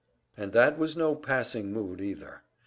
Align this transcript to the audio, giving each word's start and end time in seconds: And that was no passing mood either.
And 0.35 0.51
that 0.53 0.79
was 0.79 0.97
no 0.97 1.13
passing 1.13 1.71
mood 1.71 2.01
either. 2.01 2.41